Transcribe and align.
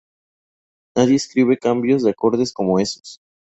Nadie 0.97 1.13
escribe 1.15 1.59
cambios 1.59 2.01
de 2.01 2.09
acordes 2.09 2.51
como 2.53 2.79
esos". 2.79 3.19